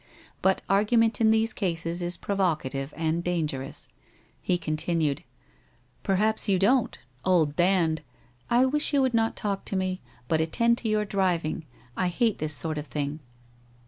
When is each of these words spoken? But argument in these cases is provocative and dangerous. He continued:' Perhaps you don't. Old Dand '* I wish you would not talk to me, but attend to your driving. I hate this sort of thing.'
But 0.41 0.63
argument 0.67 1.21
in 1.21 1.29
these 1.29 1.53
cases 1.53 2.01
is 2.01 2.17
provocative 2.17 2.91
and 2.97 3.23
dangerous. 3.23 3.87
He 4.41 4.57
continued:' 4.57 5.23
Perhaps 6.03 6.49
you 6.49 6.57
don't. 6.57 6.97
Old 7.23 7.55
Dand 7.55 8.01
'* 8.37 8.41
I 8.49 8.65
wish 8.65 8.93
you 8.93 9.01
would 9.03 9.13
not 9.13 9.35
talk 9.35 9.63
to 9.65 9.75
me, 9.75 10.01
but 10.27 10.41
attend 10.41 10.79
to 10.79 10.89
your 10.89 11.05
driving. 11.05 11.65
I 11.95 12.07
hate 12.07 12.39
this 12.39 12.55
sort 12.55 12.79
of 12.79 12.87
thing.' 12.87 13.19